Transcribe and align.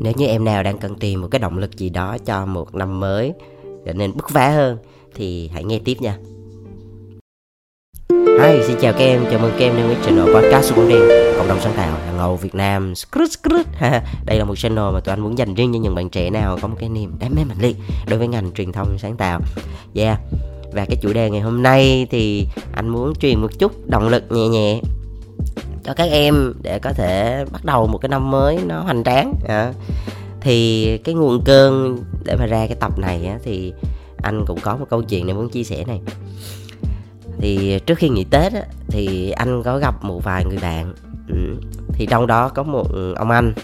nếu 0.00 0.12
như 0.16 0.26
em 0.26 0.44
nào 0.44 0.62
đang 0.62 0.78
cần 0.78 0.94
tìm 0.94 1.20
một 1.20 1.28
cái 1.30 1.38
động 1.38 1.58
lực 1.58 1.76
gì 1.76 1.90
đó 1.90 2.16
cho 2.26 2.46
một 2.46 2.74
năm 2.74 3.00
mới 3.00 3.32
trở 3.86 3.92
nên 3.92 4.12
bứt 4.16 4.28
phá 4.28 4.50
hơn 4.50 4.78
thì 5.14 5.50
hãy 5.52 5.64
nghe 5.64 5.80
tiếp 5.84 5.96
nha. 6.00 6.18
Hi, 8.42 8.62
xin 8.66 8.76
chào 8.80 8.92
các 8.92 8.98
em, 8.98 9.24
chào 9.30 9.40
mừng 9.40 9.52
các 9.58 9.64
em 9.64 9.76
đến 9.76 9.86
với 9.86 9.96
channel 10.04 10.34
podcast 10.34 10.74
của 10.74 10.88
đen 10.88 11.00
Cộng 11.38 11.48
đồng 11.48 11.60
sáng 11.60 11.72
tạo 11.76 11.98
hàng 12.06 12.16
ngầu 12.16 12.36
Việt 12.36 12.54
Nam. 12.54 12.92
Đây 14.26 14.38
là 14.38 14.44
một 14.44 14.58
channel 14.58 14.84
mà 14.92 15.00
tụi 15.00 15.12
anh 15.12 15.20
muốn 15.20 15.38
dành 15.38 15.54
riêng 15.54 15.72
cho 15.72 15.78
những 15.78 15.94
bạn 15.94 16.10
trẻ 16.10 16.30
nào 16.30 16.58
có 16.62 16.68
một 16.68 16.76
cái 16.80 16.88
niềm 16.88 17.12
đam 17.20 17.32
mê 17.36 17.44
mạnh 17.44 17.58
liệt 17.60 17.76
đối 18.08 18.18
với 18.18 18.28
ngành 18.28 18.52
truyền 18.52 18.72
thông 18.72 18.98
sáng 18.98 19.16
tạo. 19.16 19.40
Yeah, 19.94 20.18
và 20.72 20.84
cái 20.84 20.96
chủ 21.02 21.12
đề 21.12 21.30
ngày 21.30 21.40
hôm 21.40 21.62
nay 21.62 22.06
thì 22.10 22.46
anh 22.72 22.88
muốn 22.88 23.14
truyền 23.14 23.40
một 23.40 23.58
chút 23.58 23.72
động 23.86 24.08
lực 24.08 24.24
nhẹ 24.30 24.48
nhẹ 24.48 24.80
cho 25.84 25.94
các 25.94 26.10
em 26.10 26.54
để 26.62 26.78
có 26.78 26.92
thể 26.92 27.44
bắt 27.52 27.64
đầu 27.64 27.86
một 27.86 27.98
cái 27.98 28.08
năm 28.08 28.30
mới 28.30 28.58
nó 28.66 28.80
hoành 28.80 29.04
tráng. 29.04 29.34
À. 29.48 29.72
thì 30.40 30.98
cái 30.98 31.14
nguồn 31.14 31.42
cơn 31.44 31.98
để 32.24 32.36
mà 32.36 32.46
ra 32.46 32.66
cái 32.66 32.76
tập 32.80 32.98
này 32.98 33.26
á, 33.26 33.38
thì 33.42 33.72
anh 34.22 34.44
cũng 34.46 34.58
có 34.62 34.76
một 34.76 34.86
câu 34.90 35.02
chuyện 35.02 35.26
này 35.26 35.34
muốn 35.34 35.48
chia 35.48 35.64
sẻ 35.64 35.84
này. 35.86 36.00
Thì 37.38 37.78
trước 37.86 37.98
khi 37.98 38.08
nghỉ 38.08 38.24
tết 38.24 38.52
á, 38.52 38.62
thì 38.88 39.30
anh 39.30 39.62
có 39.62 39.78
gặp 39.78 40.04
một 40.04 40.24
vài 40.24 40.44
người 40.44 40.58
bạn. 40.62 40.94
Ừ. 41.28 41.56
thì 41.92 42.06
trong 42.06 42.26
đó 42.26 42.48
có 42.48 42.62
một 42.62 42.86
ông 43.16 43.30
anh. 43.30 43.54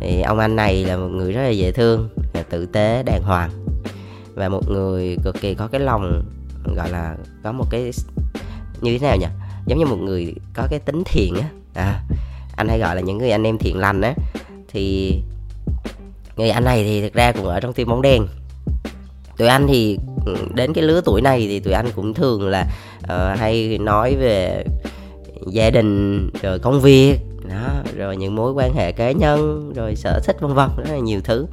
Thì 0.00 0.22
ông 0.22 0.38
anh 0.38 0.56
này 0.56 0.84
là 0.84 0.96
một 0.96 1.08
người 1.08 1.32
rất 1.32 1.42
là 1.42 1.48
dễ 1.48 1.72
thương 1.72 2.08
là 2.34 2.42
tử 2.42 2.66
tế 2.66 3.02
đàng 3.02 3.22
hoàng. 3.22 3.50
Và 4.34 4.48
một 4.48 4.70
người 4.70 5.16
cực 5.24 5.40
kỳ 5.40 5.54
có 5.54 5.66
cái 5.66 5.80
lòng 5.80 6.24
gọi 6.76 6.90
là 6.90 7.16
có 7.42 7.52
một 7.52 7.64
cái 7.70 7.90
như 8.80 8.98
thế 8.98 9.06
nào 9.06 9.16
nhỉ? 9.16 9.26
Giống 9.66 9.78
như 9.78 9.86
một 9.86 9.96
người 9.96 10.34
có 10.54 10.66
cái 10.70 10.78
tính 10.78 11.02
thiện 11.04 11.34
á. 11.40 11.48
À, 11.74 12.02
anh 12.56 12.68
hay 12.68 12.78
gọi 12.78 12.94
là 12.94 13.00
những 13.00 13.18
người 13.18 13.30
anh 13.30 13.46
em 13.46 13.58
thiện 13.58 13.78
lành 13.78 14.00
á. 14.00 14.14
Thì 14.68 15.14
người 16.36 16.50
anh 16.50 16.64
này 16.64 16.84
thì 16.84 17.00
thực 17.00 17.14
ra 17.14 17.32
cũng 17.32 17.44
ở 17.44 17.60
trong 17.60 17.72
team 17.72 17.88
bóng 17.88 18.02
đen. 18.02 18.26
Tụi 19.36 19.48
anh 19.48 19.66
thì 19.66 19.98
ừ, 20.26 20.36
đến 20.54 20.72
cái 20.72 20.84
lứa 20.84 21.00
tuổi 21.04 21.20
này 21.20 21.46
thì 21.48 21.60
tụi 21.60 21.74
anh 21.74 21.86
cũng 21.96 22.14
thường 22.14 22.48
là 22.48 22.66
uh, 23.04 23.38
hay 23.38 23.78
nói 23.78 24.16
về 24.16 24.64
gia 25.46 25.70
đình 25.70 26.30
rồi 26.42 26.58
công 26.58 26.80
việc 26.80 27.18
đó 27.48 27.82
rồi 27.96 28.16
những 28.16 28.34
mối 28.34 28.52
quan 28.52 28.74
hệ 28.74 28.92
cá 28.92 29.12
nhân 29.12 29.72
rồi 29.76 29.96
sở 29.96 30.20
thích 30.24 30.36
vân 30.40 30.54
vân 30.54 30.68
rất 30.76 30.90
là 30.90 30.98
nhiều 30.98 31.20
thứ. 31.24 31.46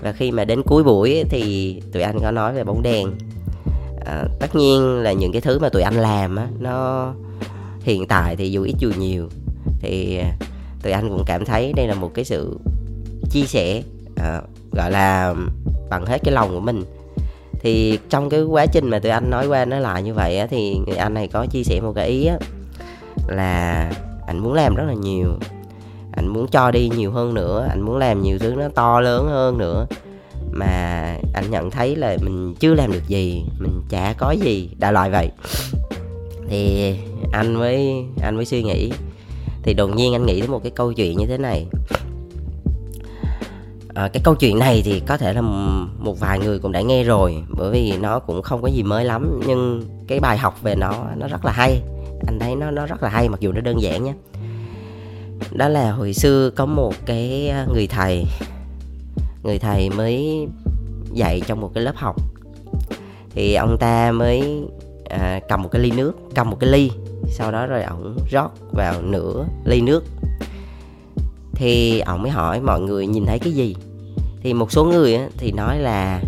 Và 0.00 0.12
khi 0.12 0.30
mà 0.30 0.44
đến 0.44 0.62
cuối 0.62 0.82
buổi 0.82 1.24
thì 1.30 1.74
tụi 1.92 2.02
anh 2.02 2.18
có 2.20 2.30
nói 2.30 2.52
về 2.54 2.64
bóng 2.64 2.82
đèn 2.82 3.10
à, 4.06 4.24
tất 4.40 4.54
nhiên 4.54 5.02
là 5.02 5.12
những 5.12 5.32
cái 5.32 5.40
thứ 5.40 5.58
mà 5.58 5.68
tụi 5.68 5.82
anh 5.82 5.94
làm 5.94 6.36
á 6.36 6.48
nó 6.58 7.12
hiện 7.80 8.06
tại 8.06 8.36
thì 8.36 8.50
dù 8.50 8.62
ít 8.62 8.74
dù 8.78 8.90
nhiều 8.98 9.28
thì 9.80 10.18
ờ, 10.18 10.26
tụi 10.82 10.92
anh 10.92 11.08
cũng 11.08 11.22
cảm 11.26 11.44
thấy 11.44 11.72
đây 11.72 11.86
là 11.86 11.94
một 11.94 12.10
cái 12.14 12.24
sự 12.24 12.58
chia 13.30 13.44
sẻ 13.46 13.82
à, 14.16 14.40
gọi 14.72 14.90
là 14.90 15.34
bằng 15.90 16.06
hết 16.06 16.18
cái 16.24 16.34
lòng 16.34 16.50
của 16.50 16.60
mình. 16.60 16.84
Thì 17.60 17.98
trong 18.10 18.30
cái 18.30 18.42
quá 18.42 18.66
trình 18.66 18.90
mà 18.90 18.98
tụi 18.98 19.12
anh 19.12 19.30
nói 19.30 19.46
qua 19.46 19.64
nói 19.64 19.80
lại 19.80 20.02
như 20.02 20.14
vậy 20.14 20.38
á, 20.38 20.46
thì 20.50 20.78
người 20.86 20.96
anh 20.96 21.14
này 21.14 21.28
có 21.28 21.46
chia 21.46 21.62
sẻ 21.62 21.80
một 21.80 21.92
cái 21.94 22.08
ý 22.08 22.26
á, 22.26 22.38
là 23.28 23.90
anh 24.26 24.38
muốn 24.38 24.52
làm 24.52 24.74
rất 24.74 24.84
là 24.86 24.94
nhiều 24.94 25.28
anh 26.12 26.28
muốn 26.28 26.46
cho 26.48 26.70
đi 26.70 26.90
nhiều 26.96 27.12
hơn 27.12 27.34
nữa 27.34 27.66
anh 27.70 27.80
muốn 27.80 27.96
làm 27.96 28.22
nhiều 28.22 28.38
thứ 28.38 28.54
nó 28.56 28.68
to 28.68 29.00
lớn 29.00 29.26
hơn 29.28 29.58
nữa 29.58 29.86
mà 30.58 31.16
anh 31.34 31.50
nhận 31.50 31.70
thấy 31.70 31.96
là 31.96 32.16
mình 32.22 32.54
chưa 32.60 32.74
làm 32.74 32.92
được 32.92 33.08
gì 33.08 33.44
mình 33.58 33.82
chả 33.88 34.14
có 34.18 34.30
gì 34.30 34.70
đại 34.78 34.92
loại 34.92 35.10
vậy. 35.10 35.30
Thì 36.48 36.94
anh 37.32 37.54
mới 37.54 38.04
anh 38.22 38.36
mới 38.36 38.44
suy 38.44 38.62
nghĩ. 38.62 38.92
Thì 39.62 39.74
đột 39.74 39.90
nhiên 39.96 40.14
anh 40.14 40.26
nghĩ 40.26 40.40
đến 40.40 40.50
một 40.50 40.62
cái 40.62 40.70
câu 40.70 40.92
chuyện 40.92 41.18
như 41.18 41.26
thế 41.26 41.38
này. 41.38 41.66
À, 43.94 44.08
cái 44.12 44.20
câu 44.24 44.34
chuyện 44.34 44.58
này 44.58 44.82
thì 44.84 45.00
có 45.00 45.16
thể 45.16 45.32
là 45.32 45.40
một 45.98 46.20
vài 46.20 46.38
người 46.38 46.58
cũng 46.58 46.72
đã 46.72 46.80
nghe 46.80 47.04
rồi 47.04 47.42
bởi 47.48 47.70
vì 47.70 47.96
nó 47.96 48.18
cũng 48.18 48.42
không 48.42 48.62
có 48.62 48.68
gì 48.68 48.82
mới 48.82 49.04
lắm 49.04 49.40
nhưng 49.46 49.82
cái 50.06 50.20
bài 50.20 50.38
học 50.38 50.62
về 50.62 50.74
nó 50.74 51.04
nó 51.16 51.28
rất 51.28 51.44
là 51.44 51.52
hay. 51.52 51.80
Anh 52.26 52.38
thấy 52.38 52.56
nó 52.56 52.70
nó 52.70 52.86
rất 52.86 53.02
là 53.02 53.08
hay 53.08 53.28
mặc 53.28 53.40
dù 53.40 53.52
nó 53.52 53.60
đơn 53.60 53.82
giản 53.82 54.04
nhé. 54.04 54.14
Đó 55.52 55.68
là 55.68 55.92
hồi 55.92 56.14
xưa 56.14 56.50
có 56.50 56.66
một 56.66 56.94
cái 57.06 57.48
à, 57.48 57.66
người 57.72 57.86
thầy 57.86 58.24
người 59.42 59.58
thầy 59.58 59.90
mới 59.90 60.46
dạy 61.12 61.42
trong 61.46 61.60
một 61.60 61.70
cái 61.74 61.84
lớp 61.84 61.96
học 61.96 62.16
thì 63.30 63.54
ông 63.54 63.76
ta 63.78 64.12
mới 64.12 64.64
à, 65.10 65.40
cầm 65.48 65.62
một 65.62 65.68
cái 65.72 65.82
ly 65.82 65.90
nước 65.90 66.12
cầm 66.34 66.50
một 66.50 66.56
cái 66.60 66.70
ly 66.70 66.90
sau 67.28 67.52
đó 67.52 67.66
rồi 67.66 67.82
ổng 67.82 68.16
rót 68.30 68.50
vào 68.72 69.02
nửa 69.02 69.46
ly 69.64 69.80
nước 69.80 70.04
thì 71.52 72.00
ổng 72.00 72.22
mới 72.22 72.30
hỏi 72.30 72.60
mọi 72.60 72.80
người 72.80 73.06
nhìn 73.06 73.26
thấy 73.26 73.38
cái 73.38 73.52
gì 73.52 73.76
thì 74.42 74.54
một 74.54 74.72
số 74.72 74.84
người 74.84 75.14
á, 75.14 75.28
thì 75.38 75.52
nói 75.52 75.78
là 75.78 76.20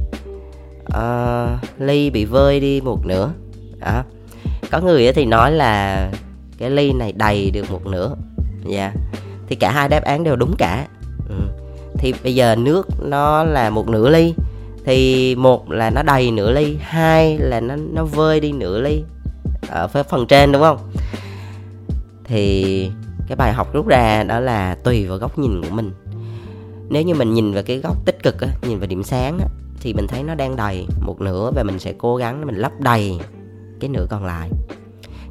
uh, 0.86 1.80
ly 1.80 2.10
bị 2.10 2.24
vơi 2.24 2.60
đi 2.60 2.80
một 2.80 3.06
nửa 3.06 3.32
đó. 3.78 4.02
có 4.70 4.80
người 4.80 5.06
á, 5.06 5.12
thì 5.14 5.24
nói 5.24 5.52
là 5.52 6.10
cái 6.58 6.70
ly 6.70 6.92
này 6.92 7.12
đầy 7.12 7.50
được 7.50 7.70
một 7.70 7.86
nửa 7.86 8.14
dạ 8.66 8.80
yeah. 8.80 8.92
thì 9.48 9.56
cả 9.56 9.72
hai 9.72 9.88
đáp 9.88 10.04
án 10.04 10.24
đều 10.24 10.36
đúng 10.36 10.54
cả 10.58 10.86
thì 11.98 12.14
bây 12.24 12.34
giờ 12.34 12.56
nước 12.56 12.88
nó 13.02 13.44
là 13.44 13.70
một 13.70 13.88
nửa 13.88 14.10
ly. 14.10 14.34
Thì 14.84 15.34
một 15.34 15.70
là 15.70 15.90
nó 15.90 16.02
đầy 16.02 16.30
nửa 16.30 16.52
ly 16.52 16.76
hai 16.80 17.38
là 17.38 17.60
nó 17.60 17.76
nó 17.76 18.04
vơi 18.04 18.40
đi 18.40 18.52
nửa 18.52 18.80
ly 18.80 19.02
ở 19.68 19.88
phần 19.88 20.26
trên 20.26 20.52
đúng 20.52 20.62
không? 20.62 20.78
Thì 22.24 22.90
cái 23.28 23.36
bài 23.36 23.52
học 23.52 23.72
rút 23.72 23.86
ra 23.86 24.24
đó 24.24 24.40
là 24.40 24.74
tùy 24.74 25.06
vào 25.06 25.18
góc 25.18 25.38
nhìn 25.38 25.62
của 25.62 25.70
mình. 25.70 25.92
Nếu 26.88 27.02
như 27.02 27.14
mình 27.14 27.34
nhìn 27.34 27.52
vào 27.52 27.62
cái 27.62 27.78
góc 27.78 28.06
tích 28.06 28.22
cực 28.22 28.40
á, 28.40 28.48
nhìn 28.62 28.78
vào 28.78 28.86
điểm 28.86 29.02
sáng 29.02 29.38
á, 29.38 29.46
thì 29.80 29.94
mình 29.94 30.06
thấy 30.06 30.22
nó 30.22 30.34
đang 30.34 30.56
đầy 30.56 30.86
một 31.00 31.20
nửa 31.20 31.50
và 31.54 31.62
mình 31.62 31.78
sẽ 31.78 31.92
cố 31.98 32.16
gắng 32.16 32.46
mình 32.46 32.56
lấp 32.56 32.72
đầy 32.80 33.20
cái 33.80 33.90
nửa 33.90 34.06
còn 34.10 34.24
lại. 34.24 34.50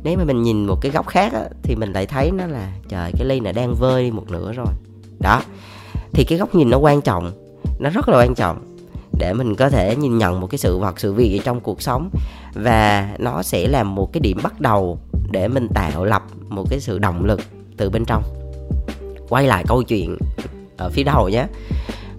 Nếu 0.03 0.17
mà 0.17 0.23
mình 0.23 0.43
nhìn 0.43 0.65
một 0.65 0.81
cái 0.81 0.91
góc 0.91 1.07
khác 1.07 1.33
á, 1.33 1.43
thì 1.63 1.75
mình 1.75 1.93
lại 1.93 2.05
thấy 2.05 2.31
nó 2.31 2.47
là 2.47 2.71
trời 2.89 3.11
cái 3.17 3.27
ly 3.27 3.39
này 3.39 3.53
đang 3.53 3.75
vơi 3.75 4.03
đi 4.03 4.11
một 4.11 4.31
nửa 4.31 4.53
rồi. 4.53 4.73
Đó 5.19 5.41
thì 6.17 6.23
cái 6.23 6.37
góc 6.37 6.55
nhìn 6.55 6.69
nó 6.69 6.77
quan 6.77 7.01
trọng, 7.01 7.31
nó 7.79 7.89
rất 7.89 8.09
là 8.09 8.17
quan 8.17 8.35
trọng 8.35 8.57
để 9.19 9.33
mình 9.33 9.55
có 9.55 9.69
thể 9.69 9.95
nhìn 9.95 10.17
nhận 10.17 10.39
một 10.39 10.47
cái 10.47 10.57
sự 10.57 10.77
vật, 10.77 10.99
sự 10.99 11.13
việc 11.13 11.41
trong 11.43 11.59
cuộc 11.59 11.81
sống. 11.81 12.09
Và 12.53 13.09
nó 13.19 13.43
sẽ 13.43 13.67
là 13.67 13.83
một 13.83 14.13
cái 14.13 14.21
điểm 14.21 14.37
bắt 14.43 14.61
đầu 14.61 14.99
để 15.31 15.47
mình 15.47 15.67
tạo 15.73 16.05
lập 16.05 16.23
một 16.49 16.63
cái 16.69 16.79
sự 16.79 16.99
động 16.99 17.25
lực 17.25 17.41
từ 17.77 17.89
bên 17.89 18.05
trong. 18.05 18.23
Quay 19.29 19.47
lại 19.47 19.63
câu 19.67 19.83
chuyện 19.83 20.17
ở 20.77 20.89
phía 20.89 21.03
đầu 21.03 21.29
nhé. 21.29 21.45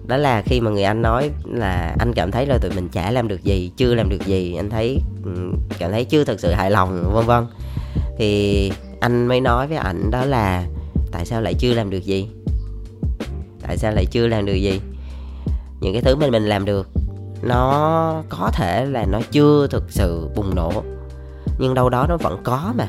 Đó 0.07 0.17
là 0.17 0.41
khi 0.45 0.61
mà 0.61 0.71
người 0.71 0.83
anh 0.83 1.01
nói 1.01 1.29
là 1.45 1.95
anh 1.99 2.13
cảm 2.13 2.31
thấy 2.31 2.45
là 2.45 2.57
tụi 2.57 2.71
mình 2.71 2.89
chả 2.89 3.11
làm 3.11 3.27
được 3.27 3.43
gì, 3.43 3.71
chưa 3.77 3.95
làm 3.95 4.09
được 4.09 4.25
gì, 4.25 4.55
anh 4.55 4.69
thấy 4.69 4.99
ừ, 5.23 5.31
cảm 5.79 5.91
thấy 5.91 6.05
chưa 6.05 6.23
thực 6.23 6.39
sự 6.39 6.51
hài 6.51 6.71
lòng, 6.71 7.03
vân 7.13 7.25
vân. 7.25 7.45
Thì 8.17 8.71
anh 8.99 9.27
mới 9.27 9.41
nói 9.41 9.67
với 9.67 9.77
ảnh 9.77 10.11
đó 10.11 10.25
là, 10.25 10.65
tại 11.11 11.25
sao 11.25 11.41
lại 11.41 11.53
chưa 11.53 11.73
làm 11.73 11.89
được 11.89 12.03
gì? 12.03 12.27
Tại 13.69 13.77
sao 13.77 13.91
lại 13.91 14.05
chưa 14.05 14.27
làm 14.27 14.45
được 14.45 14.53
gì? 14.53 14.81
Những 15.79 15.93
cái 15.93 16.01
thứ 16.01 16.15
mình 16.15 16.31
mình 16.31 16.45
làm 16.45 16.65
được, 16.65 16.89
nó 17.41 18.23
có 18.29 18.51
thể 18.53 18.85
là 18.85 19.05
nó 19.05 19.21
chưa 19.31 19.67
thực 19.67 19.83
sự 19.89 20.29
bùng 20.35 20.55
nổ, 20.55 20.83
nhưng 21.59 21.73
đâu 21.73 21.89
đó 21.89 22.05
nó 22.09 22.17
vẫn 22.17 22.37
có 22.43 22.73
mà. 22.77 22.87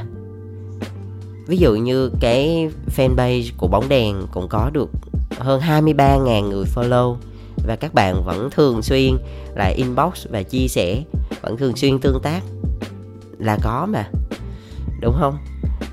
Ví 1.46 1.56
dụ 1.56 1.74
như 1.74 2.10
cái 2.20 2.70
fanpage 2.96 3.50
của 3.56 3.66
bóng 3.68 3.88
đèn 3.88 4.26
cũng 4.32 4.48
có 4.48 4.70
được 4.72 4.90
hơn 5.38 5.60
23.000 5.60 6.48
người 6.48 6.64
follow, 6.74 7.16
và 7.66 7.76
các 7.76 7.94
bạn 7.94 8.24
vẫn 8.24 8.50
thường 8.50 8.82
xuyên 8.82 9.16
là 9.54 9.66
inbox 9.76 10.26
và 10.30 10.42
chia 10.42 10.68
sẻ, 10.68 11.02
vẫn 11.42 11.56
thường 11.56 11.76
xuyên 11.76 11.98
tương 11.98 12.20
tác, 12.22 12.40
là 13.38 13.58
có 13.62 13.86
mà. 13.90 14.08
Đúng 15.00 15.16
không? 15.20 15.38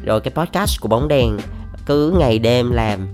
Rồi 0.06 0.22
cái 0.22 0.34
podcast 0.36 0.82
của 0.82 0.88
bóng 0.88 1.08
đèn 1.08 1.38
cứ 1.86 2.16
ngày 2.20 2.40
đêm 2.40 2.72
làm 2.72 3.08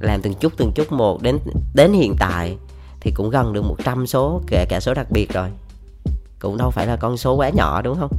làm 0.00 0.22
từng 0.22 0.34
chút 0.34 0.52
từng 0.56 0.72
chút 0.72 0.92
một 0.92 1.22
đến 1.22 1.38
đến 1.74 1.92
hiện 1.92 2.14
tại 2.18 2.56
thì 3.00 3.10
cũng 3.10 3.30
gần 3.30 3.52
được 3.52 3.62
100 3.62 4.06
số 4.06 4.40
kể 4.46 4.64
cả 4.68 4.80
số 4.80 4.94
đặc 4.94 5.10
biệt 5.10 5.32
rồi. 5.32 5.48
Cũng 6.38 6.56
đâu 6.56 6.70
phải 6.70 6.86
là 6.86 6.96
con 6.96 7.16
số 7.16 7.34
quá 7.34 7.48
nhỏ 7.48 7.82
đúng 7.82 7.98
không? 7.98 8.10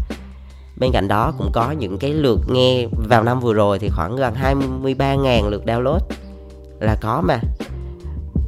Bên 0.80 0.92
cạnh 0.92 1.08
đó 1.08 1.34
cũng 1.38 1.52
có 1.54 1.72
những 1.72 1.98
cái 1.98 2.14
lượt 2.14 2.40
nghe 2.50 2.88
vào 3.10 3.24
năm 3.24 3.40
vừa 3.40 3.54
rồi 3.54 3.80
thì 3.80 3.90
khoảng 3.90 4.16
gần 4.16 4.34
23.000 4.34 5.50
lượt 5.50 5.64
download 5.66 6.00
là 6.80 6.98
có 7.02 7.22
mà. 7.22 7.40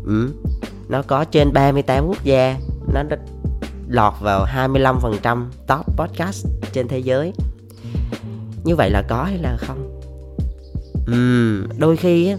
Ừ. 0.05 0.29
nó 0.89 1.01
có 1.01 1.23
trên 1.23 1.53
38 1.53 2.05
quốc 2.07 2.23
gia 2.23 2.57
nó 2.93 3.03
đã 3.03 3.17
lọt 3.87 4.13
vào 4.21 4.45
25% 4.45 5.45
top 5.67 5.85
podcast 5.97 6.47
trên 6.73 6.87
thế 6.87 6.99
giới. 6.99 7.33
Như 8.63 8.75
vậy 8.75 8.89
là 8.89 9.03
có 9.09 9.23
hay 9.23 9.37
là 9.37 9.57
không? 9.57 9.99
Ừ, 11.07 11.63
đôi 11.77 11.97
khi 11.97 12.27
á, 12.27 12.37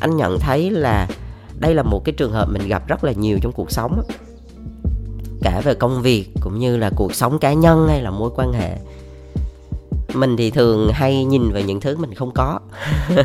anh 0.00 0.16
nhận 0.16 0.38
thấy 0.38 0.70
là 0.70 1.08
đây 1.58 1.74
là 1.74 1.82
một 1.82 2.04
cái 2.04 2.12
trường 2.12 2.32
hợp 2.32 2.48
mình 2.50 2.68
gặp 2.68 2.88
rất 2.88 3.04
là 3.04 3.12
nhiều 3.12 3.38
trong 3.42 3.52
cuộc 3.52 3.70
sống 3.70 4.02
cả 5.42 5.60
về 5.64 5.74
công 5.74 6.02
việc 6.02 6.30
cũng 6.40 6.58
như 6.58 6.76
là 6.76 6.90
cuộc 6.96 7.14
sống 7.14 7.38
cá 7.38 7.52
nhân 7.52 7.88
hay 7.88 8.02
là 8.02 8.10
mối 8.10 8.30
quan 8.36 8.52
hệ. 8.52 8.76
Mình 10.14 10.36
thì 10.36 10.50
thường 10.50 10.90
hay 10.92 11.24
nhìn 11.24 11.52
vào 11.52 11.62
những 11.62 11.80
thứ 11.80 11.96
mình 11.96 12.14
không 12.14 12.30
có. 12.34 12.60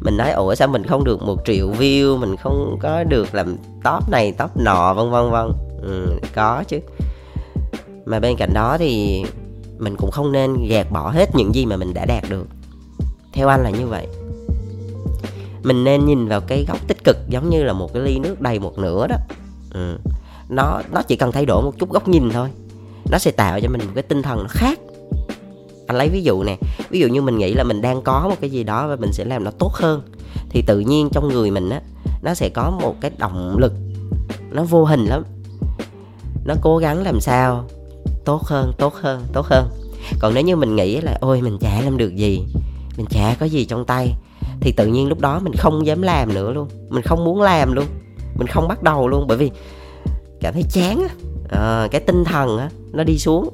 Mình 0.00 0.16
nói 0.16 0.30
ủa 0.30 0.54
sao 0.54 0.68
mình 0.68 0.86
không 0.86 1.04
được 1.04 1.22
một 1.22 1.36
triệu 1.44 1.70
view? 1.70 2.18
Mình 2.18 2.36
không 2.36 2.78
có 2.80 3.04
được 3.04 3.34
làm 3.34 3.56
top 3.84 4.08
này 4.10 4.32
top 4.32 4.56
nọ 4.56 4.94
vân 4.94 5.10
vân 5.10 5.30
vân. 5.30 5.52
Ừ, 5.82 6.18
có 6.34 6.64
chứ. 6.68 6.78
Mà 8.04 8.20
bên 8.20 8.36
cạnh 8.36 8.54
đó 8.54 8.76
thì 8.78 9.24
mình 9.78 9.96
cũng 9.96 10.10
không 10.10 10.32
nên 10.32 10.66
gạt 10.68 10.90
bỏ 10.90 11.10
hết 11.10 11.34
những 11.34 11.54
gì 11.54 11.66
mà 11.66 11.76
mình 11.76 11.94
đã 11.94 12.04
đạt 12.04 12.24
được. 12.30 12.46
Theo 13.32 13.48
anh 13.48 13.62
là 13.62 13.70
như 13.70 13.86
vậy 13.86 14.06
mình 15.62 15.84
nên 15.84 16.06
nhìn 16.06 16.28
vào 16.28 16.40
cái 16.40 16.64
góc 16.68 16.78
tích 16.88 17.04
cực, 17.04 17.16
giống 17.28 17.50
như 17.50 17.62
là 17.62 17.72
một 17.72 17.92
cái 17.94 18.02
ly 18.02 18.18
nước 18.18 18.40
đầy 18.40 18.58
một 18.58 18.78
nửa 18.78 19.06
đó. 19.06 19.16
Ừ. 19.74 19.98
nó 20.48 20.80
nó 20.92 21.02
chỉ 21.02 21.16
cần 21.16 21.32
thay 21.32 21.46
đổi 21.46 21.62
một 21.62 21.72
chút 21.78 21.90
góc 21.90 22.08
nhìn 22.08 22.30
thôi. 22.30 22.48
Nó 23.10 23.18
sẽ 23.18 23.30
tạo 23.30 23.60
cho 23.60 23.68
mình 23.68 23.80
một 23.86 23.92
cái 23.94 24.02
tinh 24.02 24.22
thần 24.22 24.38
nó 24.38 24.48
khác. 24.48 24.78
Anh 25.86 25.96
lấy 25.96 26.08
ví 26.08 26.22
dụ 26.22 26.42
nè, 26.42 26.58
ví 26.90 27.00
dụ 27.00 27.08
như 27.08 27.22
mình 27.22 27.38
nghĩ 27.38 27.54
là 27.54 27.64
mình 27.64 27.82
đang 27.82 28.02
có 28.02 28.26
một 28.28 28.36
cái 28.40 28.50
gì 28.50 28.64
đó 28.64 28.88
và 28.88 28.96
mình 28.96 29.12
sẽ 29.12 29.24
làm 29.24 29.44
nó 29.44 29.50
tốt 29.50 29.72
hơn, 29.72 30.02
thì 30.50 30.62
tự 30.66 30.80
nhiên 30.80 31.08
trong 31.12 31.28
người 31.28 31.50
mình 31.50 31.70
á, 31.70 31.80
nó 32.22 32.34
sẽ 32.34 32.48
có 32.48 32.70
một 32.70 32.94
cái 33.00 33.10
động 33.18 33.58
lực. 33.58 33.72
Nó 34.50 34.64
vô 34.64 34.84
hình 34.84 35.04
lắm. 35.04 35.24
Nó 36.44 36.54
cố 36.62 36.78
gắng 36.78 37.02
làm 37.02 37.20
sao 37.20 37.64
tốt 38.24 38.42
hơn 38.42 38.72
tốt 38.78 38.94
hơn 38.94 39.22
tốt 39.32 39.46
hơn. 39.46 39.68
Còn 40.20 40.34
nếu 40.34 40.44
như 40.44 40.56
mình 40.56 40.76
nghĩ 40.76 41.00
là, 41.00 41.18
ôi, 41.20 41.42
mình 41.42 41.58
chả 41.60 41.80
làm 41.80 41.96
được 41.96 42.16
gì. 42.16 42.44
Mình 42.96 43.06
chả 43.10 43.36
có 43.40 43.46
gì 43.46 43.64
trong 43.64 43.84
tay 43.84 44.14
thì 44.60 44.72
tự 44.72 44.86
nhiên 44.86 45.08
lúc 45.08 45.20
đó 45.20 45.40
mình 45.42 45.52
không 45.58 45.86
dám 45.86 46.02
làm 46.02 46.34
nữa 46.34 46.52
luôn. 46.52 46.68
Mình 46.88 47.02
không 47.02 47.24
muốn 47.24 47.42
làm 47.42 47.72
luôn. 47.72 47.86
Mình 48.34 48.46
không 48.46 48.68
bắt 48.68 48.82
đầu 48.82 49.08
luôn 49.08 49.26
bởi 49.28 49.38
vì 49.38 49.50
cảm 50.40 50.54
thấy 50.54 50.62
chán 50.70 51.02
á. 51.08 51.14
À, 51.50 51.88
cái 51.90 52.00
tinh 52.00 52.24
thần 52.24 52.58
á 52.58 52.70
nó 52.92 53.04
đi 53.04 53.18
xuống. 53.18 53.48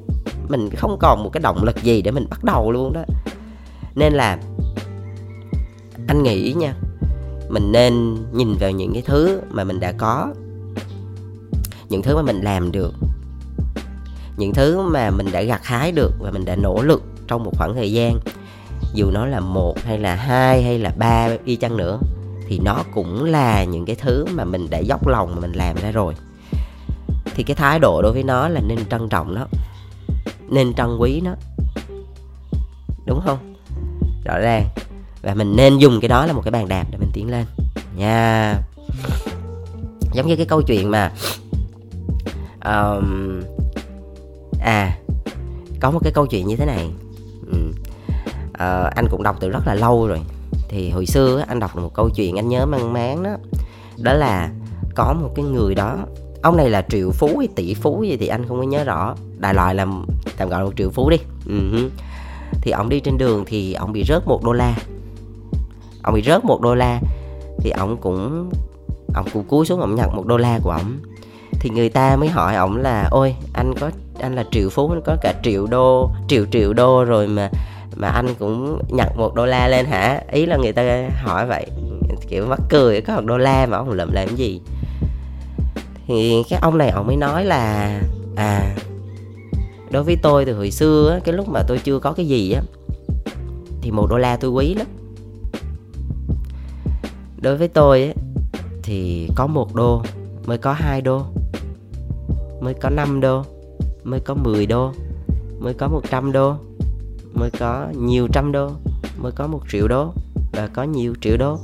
Mình 0.47 0.69
không 0.77 0.97
còn 0.99 1.23
một 1.23 1.29
cái 1.33 1.41
động 1.41 1.63
lực 1.63 1.83
gì 1.83 2.01
để 2.01 2.11
mình 2.11 2.25
bắt 2.29 2.43
đầu 2.43 2.71
luôn 2.71 2.93
đó. 2.93 3.01
Nên 3.95 4.13
là 4.13 4.39
anh 6.07 6.23
nghĩ 6.23 6.53
nha 6.53 6.73
mình 7.49 7.71
nên 7.71 8.17
nhìn 8.33 8.55
vào 8.59 8.71
những 8.71 8.93
cái 8.93 9.03
thứ 9.05 9.41
mà 9.49 9.63
mình 9.63 9.79
đã 9.79 9.91
có 9.91 10.27
những 11.89 12.01
thứ 12.01 12.15
mà 12.15 12.21
mình 12.21 12.41
làm 12.41 12.71
được 12.71 12.93
những 14.37 14.53
thứ 14.53 14.81
mà 14.81 15.09
mình 15.09 15.27
đã 15.31 15.41
gặt 15.41 15.61
hái 15.63 15.91
được 15.91 16.11
và 16.19 16.31
mình 16.31 16.45
đã 16.45 16.55
nỗ 16.55 16.81
lực 16.81 17.03
trong 17.27 17.43
một 17.43 17.51
khoảng 17.57 17.73
thời 17.73 17.91
gian 17.91 18.19
dù 18.93 19.11
nó 19.11 19.25
là 19.25 19.39
một 19.39 19.79
hay 19.83 19.97
là 19.97 20.15
hai 20.15 20.63
hay 20.63 20.79
là 20.79 20.93
ba 20.97 21.29
đi 21.45 21.55
chăng 21.55 21.77
nữa 21.77 21.99
thì 22.47 22.59
nó 22.59 22.83
cũng 22.93 23.23
là 23.23 23.63
những 23.63 23.85
cái 23.85 23.95
thứ 23.95 24.25
mà 24.31 24.43
mình 24.43 24.69
đã 24.69 24.77
dốc 24.77 25.07
lòng 25.07 25.35
mà 25.35 25.41
mình 25.41 25.53
làm 25.53 25.75
ra 25.75 25.91
rồi. 25.91 26.13
Thì 27.35 27.43
cái 27.43 27.55
thái 27.55 27.79
độ 27.79 28.01
đối 28.01 28.13
với 28.13 28.23
nó 28.23 28.47
là 28.47 28.61
nên 28.61 28.79
trân 28.89 29.09
trọng 29.09 29.35
nó 29.35 29.47
nên 30.49 30.73
trân 30.73 30.97
quý 30.97 31.21
nó. 31.21 31.31
Đúng 33.05 33.21
không? 33.25 33.55
Rõ 34.25 34.39
ràng. 34.39 34.65
Và 35.21 35.33
mình 35.33 35.55
nên 35.55 35.77
dùng 35.77 35.99
cái 36.01 36.09
đó 36.09 36.25
là 36.25 36.33
một 36.33 36.41
cái 36.45 36.51
bàn 36.51 36.67
đạp 36.67 36.85
để 36.91 36.97
mình 36.97 37.09
tiến 37.13 37.31
lên. 37.31 37.45
Nha. 37.95 38.55
Giống 40.13 40.27
như 40.27 40.35
cái 40.35 40.45
câu 40.45 40.61
chuyện 40.61 40.91
mà 40.91 41.11
um, 42.65 43.41
à 44.61 44.97
có 45.79 45.91
một 45.91 45.99
cái 46.03 46.11
câu 46.11 46.27
chuyện 46.27 46.47
như 46.47 46.55
thế 46.55 46.65
này 46.65 46.89
à, 48.59 48.91
anh 48.95 49.07
cũng 49.11 49.23
đọc 49.23 49.35
từ 49.39 49.49
rất 49.49 49.67
là 49.67 49.75
lâu 49.75 50.07
rồi. 50.07 50.19
Thì 50.69 50.89
hồi 50.89 51.05
xưa 51.05 51.43
anh 51.47 51.59
đọc 51.59 51.75
được 51.75 51.81
một 51.81 51.93
câu 51.93 52.09
chuyện 52.09 52.35
anh 52.35 52.47
nhớ 52.47 52.65
mang 52.65 52.93
máng 52.93 53.23
đó. 53.23 53.31
Đó 53.97 54.13
là 54.13 54.49
có 54.95 55.13
một 55.21 55.29
cái 55.35 55.45
người 55.45 55.75
đó 55.75 55.97
ông 56.41 56.57
này 56.57 56.69
là 56.69 56.81
triệu 56.89 57.11
phú 57.11 57.37
hay 57.37 57.47
tỷ 57.55 57.73
phú 57.73 58.03
gì 58.03 58.17
thì 58.17 58.27
anh 58.27 58.47
không 58.47 58.57
có 58.57 58.63
nhớ 58.63 58.83
rõ. 58.83 59.15
Đại 59.37 59.53
loại 59.53 59.75
là 59.75 59.87
tạm 60.37 60.49
gọi 60.49 60.59
là 60.59 60.65
một 60.65 60.73
triệu 60.77 60.89
phú 60.89 61.09
đi. 61.09 61.17
Uh-huh. 61.47 61.89
thì 62.61 62.71
ông 62.71 62.89
đi 62.89 62.99
trên 62.99 63.17
đường 63.17 63.43
thì 63.47 63.73
ông 63.73 63.91
bị 63.93 64.03
rớt 64.03 64.27
một 64.27 64.43
đô 64.43 64.51
la. 64.51 64.75
Ông 66.03 66.15
bị 66.15 66.21
rớt 66.21 66.45
một 66.45 66.61
đô 66.61 66.75
la 66.75 66.99
thì 67.57 67.69
ông 67.69 67.97
cũng 67.97 68.49
ông 69.13 69.25
cũng 69.33 69.43
cúi 69.43 69.65
xuống 69.65 69.79
ông 69.79 69.95
nhặt 69.95 70.09
một 70.15 70.25
đô 70.25 70.37
la 70.37 70.59
của 70.63 70.71
ông. 70.71 70.99
Thì 71.51 71.69
người 71.69 71.89
ta 71.89 72.15
mới 72.15 72.29
hỏi 72.29 72.55
ông 72.55 72.77
là 72.77 73.07
ôi 73.11 73.35
anh 73.53 73.73
có 73.79 73.91
anh 74.19 74.35
là 74.35 74.43
triệu 74.51 74.69
phú 74.69 74.89
anh 74.89 75.01
có 75.05 75.15
cả 75.21 75.33
triệu 75.43 75.67
đô 75.67 76.11
triệu 76.27 76.45
triệu 76.51 76.73
đô 76.73 77.05
rồi 77.05 77.27
mà 77.27 77.49
mà 77.95 78.07
anh 78.07 78.35
cũng 78.39 78.81
nhặt 78.89 79.17
một 79.17 79.35
đô 79.35 79.45
la 79.45 79.67
lên 79.67 79.85
hả? 79.85 80.21
Ý 80.31 80.45
là 80.45 80.57
người 80.57 80.71
ta 80.71 81.09
hỏi 81.23 81.47
vậy. 81.47 81.67
Kiểu 82.27 82.45
mắc 82.45 82.59
cười, 82.69 83.01
có 83.01 83.15
một 83.15 83.25
đô 83.25 83.37
la 83.37 83.65
mà 83.65 83.77
ông 83.77 83.89
lượm 83.89 84.11
làm 84.11 84.35
gì? 84.35 84.61
Thì 86.07 86.43
cái 86.49 86.59
ông 86.61 86.77
này 86.77 86.89
ông 86.89 87.07
mới 87.07 87.15
nói 87.15 87.45
là 87.45 88.01
à 88.35 88.75
đối 89.91 90.03
với 90.03 90.15
tôi 90.21 90.45
từ 90.45 90.53
hồi 90.53 90.71
xưa 90.71 91.19
cái 91.23 91.33
lúc 91.33 91.49
mà 91.49 91.63
tôi 91.67 91.77
chưa 91.77 91.99
có 91.99 92.11
cái 92.11 92.27
gì 92.27 92.51
á, 92.51 92.61
thì 93.81 93.91
một 93.91 94.07
đô 94.09 94.17
la 94.17 94.37
tôi 94.37 94.51
quý 94.51 94.73
lắm. 94.73 94.87
Đối 97.41 97.57
với 97.57 97.67
tôi 97.67 98.03
á, 98.03 98.13
thì 98.83 99.29
có 99.35 99.47
một 99.47 99.75
đô, 99.75 100.03
mới 100.45 100.57
có 100.57 100.73
hai 100.73 101.01
đô, 101.01 101.21
mới 102.61 102.73
có 102.73 102.89
5 102.89 103.19
đô, 103.19 103.43
mới 104.03 104.19
có 104.19 104.33
10 104.33 104.65
đô, 104.65 104.91
mới 105.59 105.73
có 105.73 105.87
100 105.87 106.31
đô 106.31 106.55
mới 107.39 107.49
có 107.59 107.87
nhiều 107.95 108.27
trăm 108.33 108.51
đô 108.51 108.71
mới 109.17 109.31
có 109.31 109.47
một 109.47 109.61
triệu 109.69 109.87
đô 109.87 110.13
và 110.51 110.67
có 110.73 110.83
nhiều 110.83 111.13
triệu 111.21 111.37
đô. 111.37 111.59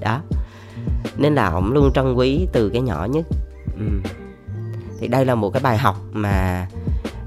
Đó. 0.00 0.20
Nên 1.16 1.34
là 1.34 1.50
ổng 1.50 1.72
luôn 1.72 1.90
trân 1.94 2.14
quý 2.14 2.46
từ 2.52 2.68
cái 2.68 2.82
nhỏ 2.82 3.06
nhất. 3.10 3.26
Ừ. 3.78 4.10
thì 4.98 5.08
đây 5.08 5.24
là 5.24 5.34
một 5.34 5.50
cái 5.50 5.62
bài 5.62 5.78
học 5.78 5.96
mà 6.12 6.66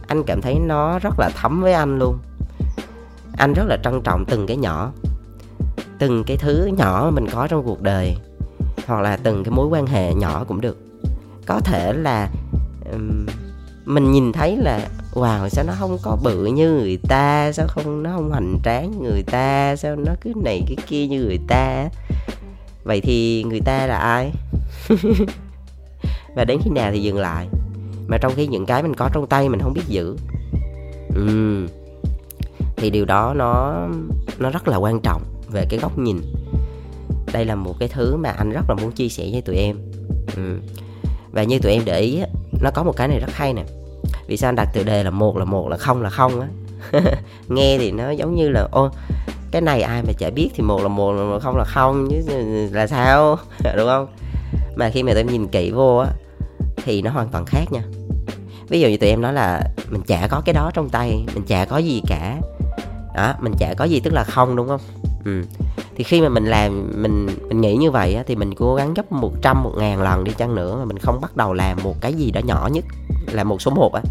anh 0.08 0.24
cảm 0.24 0.42
thấy 0.42 0.60
nó 0.60 1.00
rất 1.00 1.14
là 1.20 1.30
thấm 1.36 1.62
với 1.62 1.74
anh 1.74 2.00
luôn. 2.00 2.18
Anh 3.38 3.54
rất 3.54 3.64
là 3.68 3.78
trân 3.84 4.02
trọng 4.04 4.26
từng 4.26 4.48
cái 4.48 4.58
nhỏ 4.58 4.92
từng 6.00 6.24
cái 6.24 6.38
thứ 6.38 6.70
nhỏ 6.78 7.02
mà 7.06 7.12
mình 7.12 7.28
có 7.34 7.48
trong 7.48 7.64
cuộc 7.66 7.82
đời 7.82 8.18
hoặc 8.88 9.02
là 9.02 9.18
từng 9.18 9.44
cái 9.44 9.52
mối 9.52 9.68
quan 9.68 9.88
hệ 9.88 10.14
nhỏ 10.14 10.46
cũng 10.48 10.62
được. 10.62 10.78
Có 11.46 11.60
thể 11.60 11.94
là 11.94 12.30
um, 12.92 13.26
mình 13.86 14.12
nhìn 14.12 14.32
thấy 14.32 14.58
là 14.58 14.88
wow, 15.14 15.50
sao 15.50 15.66
nó 15.66 15.74
không 15.80 15.98
có 16.02 16.18
bự 16.24 16.46
như 16.46 16.72
người 16.72 16.98
ta? 16.98 17.52
Sao 17.52 17.68
không, 17.68 18.04
nó 18.04 18.12
không 18.16 18.30
hoành 18.30 18.60
tráng 18.64 18.92
như 18.92 19.10
người 19.10 19.24
ta? 19.24 19.76
Sao 19.76 19.96
nó 19.96 20.12
cứ 20.22 20.34
này 20.44 20.64
cái 20.68 20.78
kia 20.88 21.08
như 21.08 21.24
người 21.24 21.40
ta? 21.48 21.90
Vậy 22.84 23.02
thì 23.02 23.44
người 23.44 23.62
ta 23.62 23.88
là 23.88 23.98
ai? 23.98 24.32
Và 26.36 26.46
đến 26.46 26.60
khi 26.64 26.70
nào 26.70 26.92
thì 26.92 27.02
dừng 27.02 27.18
lại? 27.18 27.48
Mà 28.08 28.18
trong 28.18 28.34
khi 28.36 28.48
những 28.48 28.66
cái 28.66 28.84
mình 28.84 28.94
có 28.94 29.10
trong 29.14 29.28
tay 29.28 29.50
mình 29.50 29.60
không 29.60 29.74
biết 29.74 29.88
giữ. 29.88 30.18
Ừ. 31.16 31.68
thì 32.76 32.90
điều 32.90 33.06
đó 33.06 33.34
nó 33.34 33.74
nó 34.40 34.50
rất 34.50 34.68
là 34.68 34.78
quan 34.78 35.00
trọng 35.00 35.24
về 35.52 35.66
cái 35.70 35.80
góc 35.80 35.98
nhìn. 35.98 36.22
Đây 37.34 37.46
là 37.46 37.56
một 37.56 37.76
cái 37.80 37.90
thứ 37.90 38.16
mà 38.16 38.30
anh 38.30 38.50
rất 38.50 38.70
là 38.70 38.76
muốn 38.76 38.92
chia 38.92 39.10
sẻ 39.10 39.30
với 39.32 39.42
tụi 39.42 39.56
em. 39.56 39.78
Ừ. 40.36 40.60
và 41.32 41.44
như 41.44 41.60
tụi 41.60 41.72
em 41.72 41.82
để 41.86 42.00
ý 42.00 42.22
nó 42.62 42.72
có 42.74 42.84
một 42.84 42.94
cái 42.98 43.08
này 43.08 43.20
rất 43.20 43.32
hay 43.34 43.54
nè 43.54 43.64
vì 44.34 44.38
sao 44.38 44.50
anh 44.50 44.56
đặt 44.56 44.70
tựa 44.74 44.84
đề 44.84 45.04
là 45.04 45.10
một 45.10 45.38
là 45.38 45.46
một 45.46 45.70
là 45.70 45.78
không 45.78 46.02
là 46.02 46.10
không 46.10 46.42
á? 46.42 46.48
Nghe 47.48 47.78
thì 47.78 47.92
nó 47.92 48.10
giống 48.10 48.36
như 48.36 48.50
là 48.50 48.68
ô 48.72 48.90
cái 49.52 49.62
này 49.62 49.82
ai 49.82 50.04
mà 50.04 50.14
chả 50.18 50.30
biết 50.30 50.50
thì 50.56 50.64
một 50.64 50.82
là 50.82 50.88
một 50.88 51.12
là 51.14 51.40
không 51.40 51.58
là 51.58 51.64
không 51.64 52.08
chứ 52.10 52.34
là 52.72 52.88
sao? 52.88 53.38
Đúng 53.78 53.88
không? 53.88 54.08
Mà 54.76 54.90
khi 54.90 55.04
mà 55.04 55.12
tụi 55.12 55.22
em 55.22 55.28
nhìn 55.28 55.48
kỹ 55.48 55.72
vô 55.72 55.98
á 55.98 56.08
thì 56.76 57.02
nó 57.02 57.12
hoàn 57.12 57.28
toàn 57.28 57.46
khác 57.46 57.72
nha. 57.72 57.82
Ví 58.70 58.82
dụ 58.82 58.88
như 58.88 58.98
tụi 58.98 59.10
em 59.10 59.22
nói 59.22 59.34
là 59.34 59.62
mình 59.90 60.02
chả 60.02 60.28
có 60.28 60.42
cái 60.46 60.54
đó 60.54 60.72
trong 60.74 60.90
tay 60.90 61.26
mình 61.34 61.44
chả 61.48 61.66
có 61.66 61.78
gì 61.78 62.02
cả. 62.08 62.38
Đó 63.16 63.34
mình 63.42 63.54
chả 63.60 63.74
có 63.78 63.86
gì 63.86 64.00
tức 64.00 64.14
là 64.14 64.24
không 64.24 64.56
đúng 64.56 64.68
không? 64.68 64.82
Ừ. 65.26 65.44
thì 65.96 66.04
khi 66.04 66.22
mà 66.22 66.30
mình 66.30 66.46
làm 66.46 66.92
mình 66.96 67.28
mình 67.48 67.62
nghĩ 67.62 67.76
như 67.76 67.92
vậy 67.92 68.14
á, 68.14 68.24
thì 68.28 68.36
mình 68.36 68.56
cố 68.56 68.76
gắng 68.76 68.94
gấp 68.94 69.12
một 69.12 69.32
trăm 69.42 69.64
một 69.64 69.72
ngàn 69.78 70.02
lần 70.02 70.24
đi 70.24 70.32
chăng 70.38 70.56
nữa 70.56 70.76
mà 70.80 70.86
mình 70.86 70.98
không 70.98 71.22
bắt 71.22 71.38
đầu 71.38 71.54
làm 71.54 71.78
một 71.84 71.96
cái 72.02 72.14
gì 72.14 72.32
đó 72.32 72.42
nhỏ 72.44 72.70
nhất 72.72 72.86
là 73.32 73.44
một 73.44 73.62
số 73.62 73.72
một 73.72 73.94
á 73.94 74.02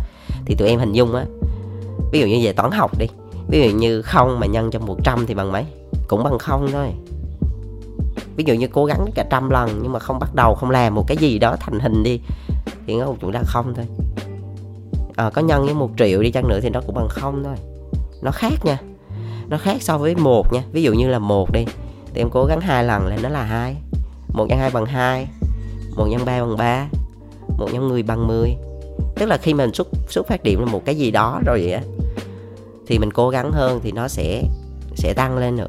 thì 0.45 0.55
tụi 0.55 0.69
em 0.69 0.79
hình 0.79 0.93
dung 0.93 1.15
á 1.15 1.25
ví 2.13 2.21
dụ 2.21 2.27
như 2.27 2.41
về 2.43 2.53
toán 2.53 2.71
học 2.71 2.99
đi 2.99 3.07
ví 3.49 3.63
dụ 3.63 3.79
như 3.79 4.03
không 4.03 4.41
mà 4.41 4.47
nhân 4.47 4.71
cho 4.71 4.79
100 4.79 5.27
thì 5.27 5.35
bằng 5.35 5.53
mấy? 5.53 5.65
Cũng 6.09 6.25
bằng 6.25 6.39
không 6.39 6.69
thôi. 6.73 6.89
Ví 8.37 8.45
dụ 8.47 8.55
như 8.55 8.67
cố 8.67 8.85
gắng 8.85 9.07
cả 9.15 9.25
trăm 9.31 9.51
lần 9.51 9.81
nhưng 9.83 9.93
mà 9.93 9.99
không 9.99 10.19
bắt 10.19 10.35
đầu 10.35 10.55
không 10.55 10.71
làm 10.71 10.95
một 10.95 11.05
cái 11.07 11.17
gì 11.17 11.39
đó 11.39 11.57
thành 11.61 11.81
hình 11.81 12.03
đi 12.03 12.21
thì 12.87 12.97
nó 12.97 13.07
cũng 13.21 13.31
là 13.31 13.43
không 13.47 13.75
thôi. 13.75 13.87
À, 15.17 15.31
có 15.31 15.43
nhân 15.43 15.65
với 15.65 15.75
một 15.75 15.91
triệu 15.99 16.23
đi 16.23 16.31
chăng 16.31 16.49
nữa 16.49 16.61
thì 16.63 16.71
nó 16.71 16.81
cũng 16.87 16.95
bằng 16.95 17.09
không 17.09 17.45
thôi. 17.45 17.57
Nó 18.23 18.31
khác 18.31 18.65
nha 18.65 18.79
nó 19.49 19.59
khác 19.59 19.77
so 19.83 19.99
với 19.99 20.15
một 20.15 20.53
nha. 20.53 20.63
Ví 20.73 20.83
dụ 20.83 20.93
như 20.93 21.09
là 21.09 21.19
một 21.19 21.53
đi 21.53 21.65
thì 22.15 22.21
em 22.21 22.31
cố 22.31 22.45
gắng 22.45 22.61
hai 22.61 22.85
lần 22.85 23.07
là 23.07 23.17
nó 23.23 23.29
là 23.29 23.43
hai. 23.43 23.77
Một 24.35 24.47
nhân 24.49 24.59
hai 24.59 24.71
bằng 24.71 24.87
hai 24.87 25.27
một 25.97 26.07
nhân 26.07 26.25
ba 26.25 26.41
bằng 26.41 26.57
ba 26.57 26.87
một 27.59 27.69
nhân 27.73 27.89
10 27.89 28.03
bằng 28.03 28.27
10 28.27 28.57
tức 29.23 29.29
là 29.29 29.37
khi 29.37 29.55
mình 29.55 29.75
xuất 29.75 29.89
xuất 30.09 30.27
phát 30.27 30.43
điểm 30.43 30.61
là 30.61 30.67
một 30.67 30.83
cái 30.85 30.95
gì 30.95 31.11
đó 31.11 31.41
rồi 31.47 31.61
vậy 31.63 31.73
á, 31.73 31.83
thì 32.87 32.99
mình 32.99 33.11
cố 33.11 33.29
gắng 33.29 33.53
hơn 33.53 33.81
thì 33.83 33.93
nó 33.93 34.09
sẽ 34.09 34.43
sẽ 34.95 35.15
tăng 35.15 35.39
lên 35.39 35.57
nữa. 35.57 35.69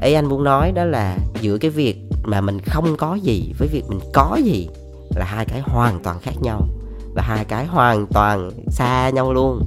Ấy 0.00 0.14
anh 0.14 0.26
muốn 0.26 0.44
nói 0.44 0.72
đó 0.72 0.84
là 0.84 1.18
giữa 1.40 1.58
cái 1.58 1.70
việc 1.70 1.96
mà 2.24 2.40
mình 2.40 2.58
không 2.66 2.96
có 2.96 3.14
gì 3.14 3.52
với 3.58 3.68
việc 3.68 3.84
mình 3.88 4.00
có 4.12 4.38
gì 4.44 4.68
là 5.16 5.24
hai 5.24 5.44
cái 5.44 5.60
hoàn 5.60 6.02
toàn 6.02 6.18
khác 6.20 6.34
nhau 6.42 6.68
và 7.14 7.22
hai 7.22 7.44
cái 7.44 7.66
hoàn 7.66 8.06
toàn 8.06 8.50
xa 8.68 9.10
nhau 9.10 9.32
luôn. 9.32 9.62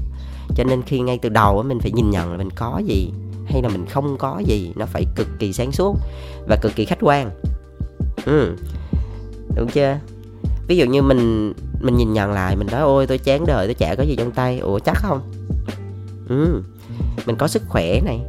Cho 0.56 0.64
nên 0.64 0.82
khi 0.82 1.00
ngay 1.00 1.20
từ 1.22 1.30
đầu 1.30 1.64
mình 1.64 1.80
phải 1.80 1.92
nhìn 1.92 2.10
nhận 2.10 2.32
là 2.32 2.38
mình 2.38 2.50
có 2.56 2.82
gì 2.86 3.12
hay 3.46 3.62
là 3.62 3.70
mình 3.70 3.86
không 3.90 4.18
có 4.18 4.42
gì, 4.46 4.72
nó 4.76 4.86
phải 4.86 5.06
cực 5.16 5.28
kỳ 5.40 5.54
sáng 5.54 5.72
suốt 5.72 5.98
và 6.48 6.58
cực 6.62 6.76
kỳ 6.76 6.86
khách 6.86 7.00
quan. 7.02 7.30
Ừ 8.26 8.56
đúng 9.56 9.68
chưa? 9.68 9.98
Ví 10.68 10.78
dụ 10.78 10.86
như 10.86 11.02
mình 11.02 11.54
mình 11.84 11.98
nhìn 11.98 12.14
nhận 12.14 12.32
lại, 12.32 12.56
mình 12.56 12.68
nói, 12.72 12.82
ôi, 12.82 13.08
tôi 13.08 13.18
chán 13.18 13.46
đời, 13.46 13.68
tôi 13.68 13.74
chả 13.74 13.96
có 13.96 14.04
gì 14.04 14.16
trong 14.16 14.32
tay. 14.32 14.60
Ủa, 14.60 14.80
chắc 14.80 14.98
không? 14.98 15.22
Ừ. 16.30 16.62
Mình 17.26 17.36
có 17.36 17.48
sức 17.48 17.64
khỏe 17.68 18.02
này. 18.02 18.20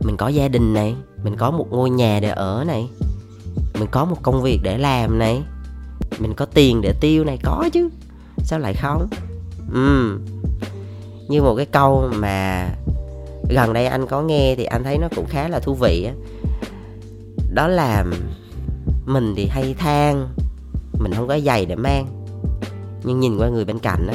Mình 0.00 0.16
có 0.16 0.28
gia 0.28 0.48
đình 0.48 0.74
này. 0.74 0.94
Mình 1.24 1.36
có 1.36 1.50
một 1.50 1.66
ngôi 1.70 1.90
nhà 1.90 2.20
để 2.22 2.30
ở 2.30 2.64
này. 2.66 2.88
Mình 3.74 3.88
có 3.90 4.04
một 4.04 4.16
công 4.22 4.42
việc 4.42 4.60
để 4.62 4.78
làm 4.78 5.18
này. 5.18 5.42
Mình 6.18 6.34
có 6.34 6.46
tiền 6.46 6.80
để 6.82 6.94
tiêu 7.00 7.24
này, 7.24 7.38
có 7.42 7.68
chứ. 7.72 7.88
Sao 8.38 8.58
lại 8.58 8.74
không? 8.74 9.08
Ừ. 9.72 10.18
Như 11.28 11.42
một 11.42 11.54
cái 11.56 11.66
câu 11.66 12.10
mà 12.14 12.68
gần 13.48 13.72
đây 13.72 13.86
anh 13.86 14.06
có 14.06 14.22
nghe 14.22 14.54
thì 14.56 14.64
anh 14.64 14.84
thấy 14.84 14.98
nó 14.98 15.08
cũng 15.16 15.26
khá 15.28 15.48
là 15.48 15.58
thú 15.58 15.74
vị 15.74 16.04
á. 16.04 16.12
Đó 17.54 17.68
là, 17.68 18.04
mình 19.06 19.34
thì 19.36 19.46
hay 19.46 19.74
than, 19.78 20.28
mình 20.98 21.12
không 21.14 21.28
có 21.28 21.38
giày 21.38 21.66
để 21.66 21.76
mang 21.76 22.19
nhưng 23.04 23.20
nhìn 23.20 23.36
qua 23.38 23.48
người 23.48 23.64
bên 23.64 23.78
cạnh 23.78 24.06
á, 24.06 24.14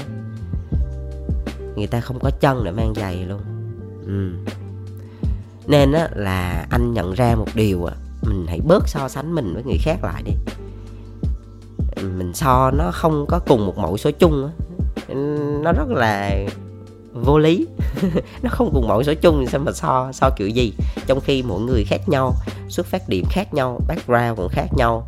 người 1.76 1.88
ta 1.88 2.02
không 2.02 2.20
có 2.20 2.32
chân 2.40 2.64
để 2.64 2.72
mang 2.72 2.94
giày 2.96 3.26
luôn. 3.26 3.42
Ừ. 4.06 4.52
nên 5.68 5.92
á 5.92 6.10
là 6.16 6.66
anh 6.70 6.94
nhận 6.94 7.14
ra 7.14 7.36
một 7.36 7.48
điều 7.56 7.86
á, 7.86 7.96
mình 8.22 8.46
hãy 8.48 8.60
bớt 8.68 8.88
so 8.88 9.10
sánh 9.10 9.36
mình 9.36 9.54
với 9.54 9.64
người 9.64 9.78
khác 9.84 10.04
lại 10.04 10.24
đi. 10.24 10.32
Mình 12.18 12.34
so 12.34 12.72
nó 12.72 12.92
không 12.94 13.26
có 13.28 13.40
cùng 13.48 13.66
một 13.66 13.78
mẫu 13.78 13.98
số 13.98 14.12
chung 14.12 14.48
á. 14.48 14.52
Nó 15.64 15.72
rất 15.72 15.88
là 15.88 16.46
vô 17.14 17.38
lý. 17.38 17.68
Nó 18.42 18.50
không 18.50 18.70
cùng 18.74 18.88
mẫu 18.88 19.04
số 19.04 19.14
chung 19.22 19.38
thì 19.40 19.48
sao 19.52 19.62
mà 19.62 19.72
so 19.72 20.12
so 20.12 20.30
kiểu 20.38 20.48
gì? 20.48 20.74
Trong 21.08 21.20
khi 21.20 21.44
mỗi 21.44 21.62
người 21.62 21.84
khác 21.84 22.10
nhau, 22.10 22.34
xuất 22.70 22.86
phát 22.86 23.10
điểm 23.10 23.26
khác 23.30 23.54
nhau, 23.54 23.80
background 23.88 24.38
cũng 24.38 24.50
khác 24.50 24.68
nhau 24.78 25.08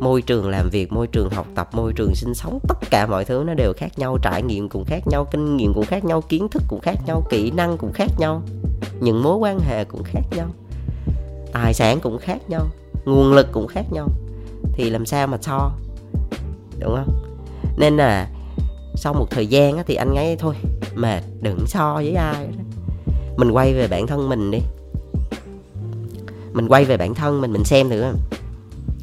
môi 0.00 0.22
trường 0.22 0.48
làm 0.48 0.70
việc, 0.70 0.92
môi 0.92 1.06
trường 1.06 1.30
học 1.30 1.46
tập, 1.54 1.68
môi 1.72 1.92
trường 1.92 2.14
sinh 2.14 2.34
sống, 2.34 2.58
tất 2.68 2.78
cả 2.90 3.06
mọi 3.06 3.24
thứ 3.24 3.44
nó 3.46 3.54
đều 3.54 3.72
khác 3.72 3.98
nhau, 3.98 4.18
trải 4.22 4.42
nghiệm 4.42 4.68
cũng 4.68 4.84
khác 4.84 5.06
nhau, 5.06 5.24
kinh 5.30 5.56
nghiệm 5.56 5.74
cũng 5.74 5.86
khác 5.86 6.04
nhau, 6.04 6.20
kiến 6.20 6.48
thức 6.48 6.62
cũng 6.68 6.80
khác 6.80 6.96
nhau, 7.06 7.26
kỹ 7.30 7.50
năng 7.50 7.78
cũng 7.78 7.92
khác 7.92 8.10
nhau, 8.18 8.42
những 9.00 9.22
mối 9.22 9.36
quan 9.36 9.60
hệ 9.60 9.84
cũng 9.84 10.02
khác 10.04 10.22
nhau, 10.36 10.46
tài 11.52 11.74
sản 11.74 12.00
cũng 12.00 12.18
khác 12.18 12.38
nhau, 12.48 12.66
nguồn 13.04 13.32
lực 13.32 13.46
cũng 13.52 13.66
khác 13.66 13.84
nhau. 13.92 14.08
Thì 14.72 14.90
làm 14.90 15.06
sao 15.06 15.26
mà 15.26 15.38
so? 15.40 15.72
Đúng 16.78 16.96
không? 16.96 17.24
Nên 17.76 17.96
là 17.96 18.28
sau 18.94 19.14
một 19.14 19.26
thời 19.30 19.46
gian 19.46 19.82
thì 19.86 19.94
anh 19.94 20.14
ấy 20.14 20.36
thôi, 20.36 20.54
mệt, 20.94 21.20
đừng 21.40 21.66
so 21.66 21.94
với 21.94 22.14
ai 22.14 22.48
mình 23.36 23.50
quay 23.50 23.74
về 23.74 23.88
bản 23.88 24.06
thân 24.06 24.28
mình 24.28 24.50
đi. 24.50 24.58
Mình 26.52 26.68
quay 26.68 26.84
về 26.84 26.96
bản 26.96 27.14
thân 27.14 27.40
mình 27.40 27.52
mình 27.52 27.64
xem 27.64 27.90
thử 27.90 28.04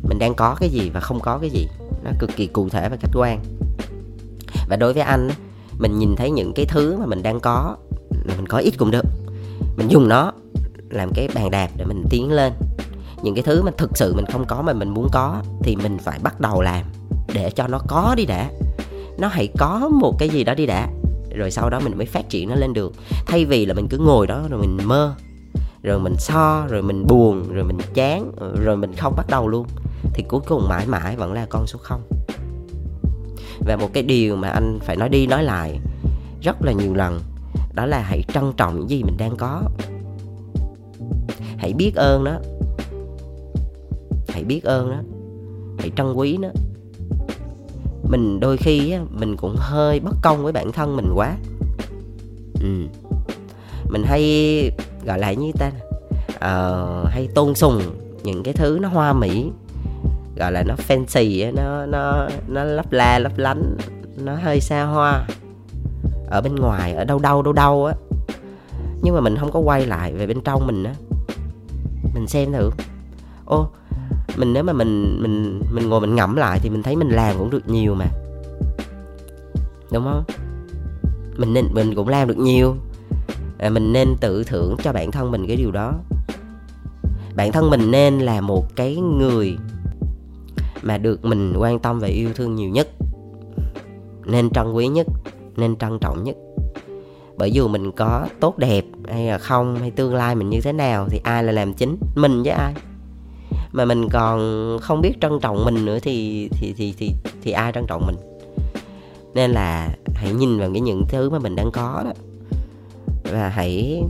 mình 0.08 0.20
đang 0.20 0.36
có 0.36 0.56
cái 0.60 0.70
gì 0.70 0.90
và 0.94 1.00
không 1.00 1.20
có 1.20 1.38
cái 1.38 1.50
gì. 1.50 1.68
Nó 2.04 2.12
cực 2.20 2.30
kỳ 2.36 2.48
cụ 2.48 2.70
thể 2.70 2.90
và 2.90 2.98
khách 3.02 3.12
quan. 3.14 3.40
Và 4.70 4.76
đối 4.76 4.94
với 4.94 5.04
anh 5.04 5.30
mình 5.80 6.00
nhìn 6.00 6.16
thấy 6.16 6.32
những 6.32 6.54
cái 6.56 6.66
thứ 6.66 6.98
mà 6.98 7.06
mình 7.06 7.24
đang 7.24 7.40
có 7.40 7.76
là 8.26 8.36
mình 8.36 8.48
có 8.48 8.58
ít 8.58 8.74
cũng 8.78 8.92
được. 8.92 9.06
Mình 9.78 9.88
dùng 9.88 10.08
nó 10.08 10.32
làm 10.90 11.10
cái 11.16 11.30
bàn 11.36 11.52
đạp 11.52 11.70
để 11.78 11.86
mình 11.86 12.04
tiến 12.10 12.32
lên. 12.32 12.54
Những 13.24 13.36
cái 13.36 13.44
thứ 13.44 13.62
mà 13.62 13.72
thực 13.78 13.98
sự 13.98 14.14
mình 14.16 14.26
không 14.26 14.46
có 14.46 14.62
mà 14.62 14.74
mình 14.74 14.90
muốn 14.90 15.08
có 15.12 15.42
thì 15.64 15.76
mình 15.76 15.98
phải 15.98 16.20
bắt 16.24 16.40
đầu 16.40 16.62
làm 16.62 16.86
để 17.34 17.50
cho 17.50 17.68
nó 17.68 17.80
có 17.88 18.14
đi 18.18 18.26
đã. 18.26 18.50
Nó 19.20 19.28
hãy 19.28 19.48
có 19.58 19.90
một 20.02 20.16
cái 20.20 20.30
gì 20.30 20.44
đó 20.44 20.54
đi 20.54 20.66
đã, 20.66 20.90
rồi 21.36 21.52
sau 21.52 21.70
đó 21.70 21.80
mình 21.80 21.98
mới 21.98 22.06
phát 22.06 22.30
triển 22.30 22.50
nó 22.50 22.56
lên 22.56 22.74
được. 22.74 22.94
Thay 23.28 23.46
vì 23.46 23.66
là 23.66 23.74
mình 23.74 23.88
cứ 23.90 23.98
ngồi 23.98 24.28
đó 24.28 24.44
rồi 24.50 24.62
mình 24.62 24.78
mơ, 24.86 25.16
rồi 25.84 26.00
mình 26.00 26.16
so, 26.18 26.66
rồi 26.70 26.82
mình 26.82 27.06
buồn, 27.08 27.54
rồi 27.54 27.64
mình 27.64 27.78
chán, 27.94 28.32
rồi 28.64 28.78
mình 28.78 28.94
không 28.96 29.14
bắt 29.16 29.26
đầu 29.30 29.48
luôn 29.48 29.68
thì 30.18 30.24
cuối 30.28 30.42
cùng 30.48 30.70
mãi 30.70 30.86
mãi 30.88 31.16
vẫn 31.16 31.34
là 31.34 31.46
con 31.50 31.68
số 31.68 31.80
không. 31.82 32.02
Và 33.60 33.76
một 33.76 33.90
cái 33.94 34.04
điều 34.04 34.36
mà 34.36 34.50
anh 34.50 34.80
phải 34.82 34.96
nói 34.96 35.10
đi 35.10 35.28
nói 35.28 35.44
lại 35.44 35.80
rất 36.42 36.62
là 36.62 36.72
nhiều 36.72 36.94
lần 36.94 37.20
đó 37.74 37.86
là 37.86 38.00
hãy 38.02 38.24
trân 38.34 38.54
trọng 38.58 38.80
những 38.80 38.90
gì 38.90 39.04
mình 39.04 39.18
đang 39.18 39.36
có. 39.38 39.64
Hãy 41.58 41.74
biết 41.74 41.96
ơn 41.96 42.24
đó 42.24 42.40
hãy 44.30 44.44
biết 44.44 44.64
ơn 44.64 44.92
đó 44.92 44.98
hãy 45.78 45.92
trân 45.98 46.14
quý 46.14 46.38
nó. 46.38 46.50
Mình 48.04 48.40
đôi 48.40 48.58
khi 48.58 48.92
á, 48.92 49.02
mình 49.10 49.36
cũng 49.38 49.56
hơi 49.58 50.00
bất 50.00 50.16
công 50.22 50.44
với 50.44 50.54
bản 50.54 50.72
thân 50.72 50.96
mình 50.96 51.12
quá. 51.16 51.36
Ừ. 52.62 52.88
mình 53.90 54.04
hay 54.04 54.72
gọi 55.06 55.20
là 55.20 55.34
như 55.34 55.52
ta 55.60 55.72
uh, 56.36 57.10
hay 57.10 57.28
tôn 57.36 57.56
sùng 57.56 57.82
những 58.24 58.44
cái 58.44 58.54
thứ 58.54 58.80
nó 58.82 58.90
hoa 58.90 59.14
mỹ 59.14 59.52
gọi 60.39 60.51
là 60.51 60.63
nó 60.63 60.75
fancy 60.88 61.56
nó 61.56 61.86
nó 61.86 62.27
nó 62.48 62.63
lấp 62.63 62.91
la 62.91 63.20
lấp 63.20 63.38
lánh 63.38 63.77
nó 64.24 64.36
hơi 64.36 64.60
xa 64.60 64.84
hoa. 64.84 65.27
Ở 66.29 66.41
bên 66.41 66.56
ngoài 66.56 66.94
ở 66.94 67.03
đâu 67.03 67.20
đâu 67.20 67.41
đâu 67.41 67.53
đâu 67.53 67.86
á. 67.86 67.94
Nhưng 69.01 69.15
mà 69.15 69.22
mình 69.22 69.36
không 69.39 69.51
có 69.51 69.60
quay 69.60 69.86
lại 69.86 70.13
về 70.13 70.27
bên 70.27 70.41
trong 70.41 70.67
mình 70.67 70.84
á. 70.84 70.94
Mình 72.13 72.27
xem 72.27 72.51
thử. 72.51 72.70
Ô 73.46 73.70
mình 74.38 74.53
nếu 74.53 74.63
mà 74.63 74.74
mình 74.74 75.20
mình 75.22 75.62
mình 75.72 75.89
ngồi 75.89 76.01
mình 76.01 76.15
ngẫm 76.15 76.36
lại 76.36 76.60
thì 76.62 76.70
mình 76.70 76.84
thấy 76.84 76.96
mình 76.96 77.10
làm 77.10 77.36
cũng 77.38 77.50
được 77.50 77.70
nhiều 77.70 77.96
mà. 77.96 78.06
Đúng 79.91 80.03
không? 80.03 80.24
Mình 81.38 81.53
nên 81.53 81.65
mình 81.74 81.96
cũng 81.96 82.08
làm 82.08 82.27
được 82.27 82.38
nhiều. 82.38 82.75
À, 83.58 83.70
mình 83.70 83.94
nên 83.94 84.15
tự 84.22 84.44
thưởng 84.44 84.75
cho 84.84 84.94
bản 84.94 85.12
thân 85.12 85.32
mình 85.32 85.48
cái 85.48 85.56
điều 85.56 85.72
đó. 85.72 85.94
Bản 87.36 87.51
thân 87.51 87.70
mình 87.70 87.91
nên 87.91 88.20
là 88.20 88.41
một 88.41 88.75
cái 88.75 88.96
người 88.96 89.58
mà 90.88 90.98
được 90.98 91.25
mình 91.25 91.53
quan 91.58 91.79
tâm 91.79 92.00
và 92.00 92.08
yêu 92.08 92.29
thương 92.36 92.56
nhiều 92.56 92.70
nhất 92.70 92.88
nên 94.25 94.50
trân 94.50 94.74
quý 94.74 94.88
nhất 94.88 95.08
nên 95.56 95.75
trân 95.75 96.00
trọng 96.00 96.24
nhất. 96.24 96.36
Bởi 97.38 97.51
dù 97.51 97.67
mình 97.67 97.91
có 97.91 98.27
tốt 98.39 98.58
đẹp 98.58 98.86
hay 99.08 99.27
là 99.27 99.38
không 99.38 99.75
hay 99.75 99.91
tương 99.91 100.15
lai 100.15 100.36
mình 100.36 100.50
như 100.50 100.62
thế 100.62 100.74
nào 100.74 101.08
thì 101.10 101.22
ai 101.24 101.44
là 101.44 101.51
làm 101.51 101.74
chính? 101.74 101.98
Mình 102.15 102.44
với 102.44 102.51
ai? 102.51 102.74
Mà 103.72 103.86
mình 103.86 104.10
còn 104.10 104.39
không 104.82 105.01
biết 105.01 105.13
trân 105.22 105.39
trọng 105.41 105.65
mình 105.65 105.86
nữa 105.86 106.00
thì 106.01 106.50
thì 106.51 106.74
thì 106.77 106.94
thì 106.98 107.12
thì 107.44 107.51
ai 107.51 107.72
trân 107.72 107.86
trọng 107.88 108.08
mình? 108.08 108.15
Nên 109.34 109.51
là 109.51 109.89
hãy 110.15 110.34
nhìn 110.34 110.60
vào 110.60 110.70
cái 110.74 110.82
những 110.82 111.03
thứ 111.10 111.29
mà 111.29 111.39
mình 111.39 111.56
đang 111.56 111.72
có 111.72 112.01
đó 112.06 112.12
và 113.32 113.50
hãy 113.50 114.03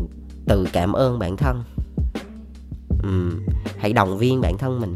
tự 0.47 0.67
cảm 0.73 0.93
ơn 0.93 1.19
bản 1.19 1.37
thân. 1.37 1.63
Ừ, 3.03 3.31
hãy 3.77 3.93
động 3.93 4.17
viên 4.17 4.41
bản 4.41 4.57
thân 4.57 4.81
mình 4.81 4.95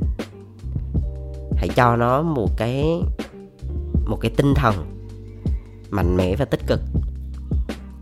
hãy 1.62 1.70
cho 1.76 1.96
nó 1.96 2.22
một 2.22 2.58
cái 2.58 3.04
một 4.06 4.18
cái 4.22 4.32
tinh 4.38 4.54
thần 4.56 4.76
mạnh 5.90 6.18
mẽ 6.18 6.36
và 6.36 6.46
tích 6.46 6.60
cực 6.68 6.80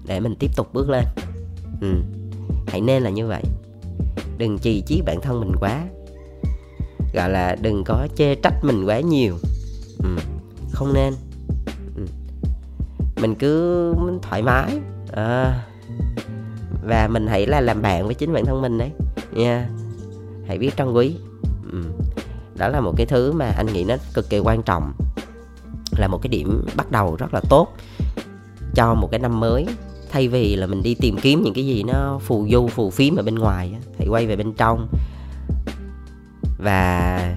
để 0.06 0.20
mình 0.20 0.36
tiếp 0.39 0.51
tục 0.56 0.74
bước 0.74 0.89
lên 0.89 1.06
ừ. 1.82 1.96
hãy 2.68 2.82
nên 2.82 3.04
là 3.04 3.10
như 3.10 3.28
vậy 3.28 3.44
đừng 4.38 4.60
chì 4.60 4.82
chiết 4.82 5.06
bản 5.06 5.22
thân 5.22 5.39
mình 5.39 5.51
quá 5.60 5.84
gọi 7.13 7.30
là 7.30 7.56
đừng 7.62 7.84
có 7.84 8.08
chê 8.16 8.36
trách 8.36 8.63
mình 8.63 8.86
quá 8.86 9.00
nhiều 9.00 9.36
ừ. 9.98 10.10
không 10.72 10.94
nên 10.94 11.13
ừ. 11.96 12.06
mình 13.22 13.36
cứ 13.36 13.94
thoải 14.22 14.42
mái 14.44 14.80
à. 15.12 15.63
và 16.84 17.08
mình 17.08 17.28
hãy 17.28 17.48
là 17.48 17.62
làm 17.62 17.82
bạn 17.82 18.06
với 18.06 18.16
chính 18.16 18.34
bản 18.34 18.46
thân 18.46 18.62
mình 18.62 18.78
đấy 18.78 18.92
nha 19.34 19.70
hãy 20.48 20.58
biết 20.58 20.78
trân 20.78 20.94
quý 20.94 21.16
ừ 21.72 21.84
đó 22.60 22.68
là 22.68 22.82
một 22.82 22.94
cái 22.98 23.06
thứ 23.06 23.32
mà 23.32 23.46
anh 23.58 23.66
nghĩ 23.66 23.84
nó 23.84 23.96
cực 24.13 24.30
kỳ 24.30 24.39
quan 24.39 24.63
trọng 24.63 24.94
là 25.98 26.08
một 26.08 26.20
cái 26.22 26.30
điểm 26.30 26.66
bắt 26.75 26.92
đầu 26.92 27.16
rất 27.16 27.34
là 27.34 27.42
tốt 27.50 27.68
cho 28.75 28.94
một 28.94 29.08
cái 29.12 29.20
năm 29.20 29.39
mới. 29.39 29.68
Thay 30.12 30.28
vì 30.28 30.56
là 30.56 30.68
mình 30.68 30.84
đi 30.84 30.96
tìm 30.96 31.18
kiếm 31.22 31.44
những 31.44 31.54
cái 31.54 31.66
gì 31.66 31.84
nó 31.84 32.20
phù 32.22 32.48
du 32.51 32.68
phù 32.68 32.89
phím 32.89 33.16
ở 33.16 33.24
bên 33.24 33.36
ngoài 33.36 33.75
hãy 33.98 34.08
quay 34.08 34.28
về 34.28 34.36
bên 34.36 34.54
trong. 34.54 34.88
Và 36.58 37.36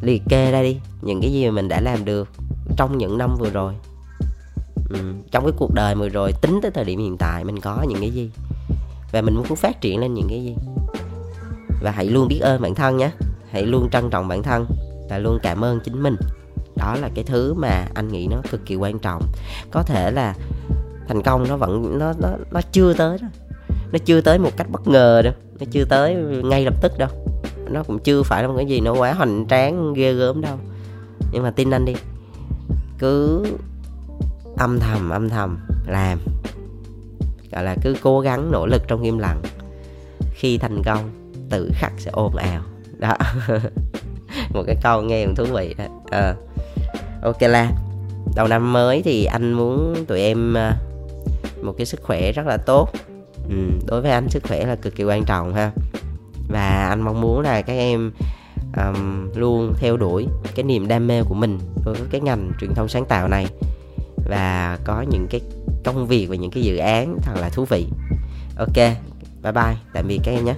liệt 0.00 0.22
kê 0.28 0.50
ra 0.50 0.62
đi 0.62 0.76
những 1.02 1.20
cái 1.20 1.32
gì 1.32 1.46
mà 1.46 1.50
mình 1.50 1.68
đã 1.68 1.80
làm 1.80 2.04
được 2.04 2.28
trong 2.76 2.98
những 2.98 3.18
năm 3.18 3.36
vừa 3.38 3.50
rồi. 3.50 3.74
Ừ, 4.90 4.98
trong 5.30 5.44
cái 5.44 5.52
cuộc 5.56 5.74
đời 5.74 5.94
vừa 5.94 6.08
rồi 6.08 6.32
tính 6.32 6.58
tới 6.62 6.70
thời 6.70 6.84
điểm 6.84 6.98
hiện 6.98 7.16
tại 7.16 7.44
mình 7.44 7.60
có 7.60 7.84
những 7.88 8.00
cái 8.00 8.10
gì? 8.10 8.30
Và 9.12 9.22
mình 9.22 9.34
muốn 9.34 9.56
phát 9.56 9.80
triển 9.80 10.00
lên 10.00 10.14
những 10.14 10.28
cái 10.28 10.44
gì? 10.44 10.54
Và 11.82 11.90
hãy 11.90 12.06
luôn 12.06 12.28
biết 12.28 12.38
ơn 12.40 12.62
bản 12.62 12.74
thân 12.74 12.96
nhé 12.96 13.10
hãy 13.56 13.66
luôn 13.66 13.90
trân 13.90 14.10
trọng 14.10 14.28
bản 14.28 14.42
thân 14.42 14.66
và 15.10 15.18
luôn 15.18 15.38
cảm 15.42 15.64
ơn 15.64 15.80
chính 15.80 16.02
mình. 16.02 16.16
Đó 16.76 16.96
là 17.00 17.10
cái 17.14 17.24
thứ 17.24 17.54
mà 17.54 17.84
anh 17.94 18.08
nghĩ 18.08 18.28
nó 18.30 18.36
cực 18.50 18.66
kỳ 18.66 18.76
quan 18.76 18.98
trọng. 18.98 19.22
Có 19.70 19.82
thể 19.82 20.10
là 20.10 20.34
thành 21.08 21.22
công 21.22 21.48
nó 21.48 21.56
vẫn, 21.56 21.98
nó 21.98 22.12
nó 22.18 22.28
nó 22.50 22.60
chưa 22.72 22.94
tới 22.94 23.18
đó. 23.22 23.28
Nó 23.92 23.98
chưa 24.04 24.20
tới 24.20 24.38
một 24.38 24.50
cách 24.56 24.70
bất 24.70 24.88
ngờ 24.88 25.22
đâu. 25.22 25.32
Nó 25.60 25.66
chưa 25.70 25.84
tới 25.84 26.14
ngay 26.44 26.64
lập 26.64 26.74
tức 26.82 26.92
đâu. 26.98 27.08
Nó 27.70 27.82
cũng 27.82 27.98
chưa 27.98 28.22
phải 28.22 28.42
là 28.42 28.48
một 28.48 28.54
cái 28.56 28.66
gì 28.66 28.80
nó 28.80 28.94
quá 28.94 29.12
hoành 29.12 29.46
tráng, 29.48 29.94
ghê 29.94 30.12
gớm 30.12 30.40
đâu. 30.40 30.56
Nhưng 31.32 31.42
mà 31.42 31.50
tin 31.50 31.70
anh 31.70 31.84
đi. 31.84 31.94
Cứ 32.98 33.44
âm 34.58 34.78
thầm 34.78 35.10
âm 35.10 35.28
thầm 35.28 35.58
làm. 35.86 36.18
Gọi 37.52 37.64
là 37.64 37.76
cứ 37.82 37.96
cố 38.02 38.20
gắng, 38.20 38.50
nỗ 38.50 38.66
lực 38.66 38.82
trong 38.88 39.02
im 39.02 39.18
lặng. 39.18 39.42
Khi 40.34 40.58
thành 40.58 40.82
công, 40.84 41.32
tự 41.50 41.70
khắc 41.74 41.92
sẽ 41.98 42.10
ồn 42.10 42.36
ào 42.36 42.62
đó. 42.98 43.16
Một 44.54 44.62
cái 44.66 44.76
câu 44.82 45.02
nghe 45.02 45.24
cũng 45.24 45.34
thú 45.34 45.44
vị 45.44 45.74
đó. 45.78 45.84
À. 46.10 46.34
ok 47.22 47.42
là 47.42 47.70
đầu 48.36 48.48
năm 48.48 48.72
mới 48.72 49.02
thì 49.02 49.24
anh 49.24 49.52
muốn 49.52 49.94
tụi 50.06 50.20
em 50.20 50.54
ờ, 50.54 50.72
một 51.62 51.74
cái 51.78 51.86
sức 51.86 52.02
khỏe 52.02 52.32
rất 52.32 52.46
là 52.46 52.56
tốt. 52.56 52.88
Ừ, 53.48 53.56
đối 53.86 54.02
với 54.02 54.10
anh 54.10 54.28
sức 54.28 54.42
khỏe 54.48 54.66
là 54.66 54.76
cực 54.76 54.96
kỳ 54.96 55.04
quan 55.04 55.24
trọng 55.24 55.54
ha. 55.54 55.72
Và 56.48 56.88
anh 56.88 57.00
mong 57.00 57.20
muốn 57.20 57.40
là 57.40 57.62
các 57.62 57.72
em 57.72 58.12
um, 58.76 59.30
luôn 59.34 59.72
theo 59.78 59.96
đuổi 59.96 60.26
cái 60.54 60.64
niềm 60.64 60.88
đam 60.88 61.06
mê 61.06 61.22
của 61.22 61.34
mình 61.34 61.58
với 61.84 61.96
cái 62.10 62.20
ngành 62.20 62.50
truyền 62.60 62.74
thông 62.74 62.88
sáng 62.88 63.04
tạo 63.04 63.28
này. 63.28 63.46
Và 64.28 64.78
có 64.84 65.04
những 65.10 65.26
cái 65.30 65.40
công 65.84 66.06
việc 66.06 66.26
và 66.26 66.36
những 66.36 66.50
cái 66.50 66.62
dự 66.62 66.76
án 66.76 67.18
thật 67.22 67.32
là 67.40 67.48
thú 67.48 67.64
vị. 67.64 67.86
Ok 68.58 68.76
bye 69.42 69.52
bye. 69.52 69.76
Tạm 69.92 70.08
biệt 70.08 70.20
các 70.24 70.32
em 70.32 70.44
nhé. 70.44 70.54